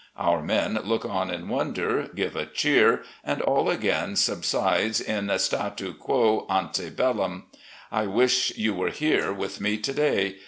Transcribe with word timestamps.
Our 0.17 0.41
men 0.41 0.79
look 0.83 1.05
on 1.05 1.29
in 1.29 1.47
wonder, 1.47 2.07
give 2.15 2.35
a 2.35 2.47
cheer, 2.47 3.03
and 3.23 3.39
all 3.39 3.69
again 3.69 4.15
subsides 4.15 4.99
in 4.99 5.29
statu 5.37 5.93
quo 5.93 6.47
anie 6.49 6.89
bellum. 6.89 7.43
I 7.91 8.07
wish 8.07 8.51
you 8.57 8.73
were 8.73 8.89
here 8.89 9.31
with 9.31 9.61
me 9.61 9.77
to 9.77 9.93
day. 9.93 10.37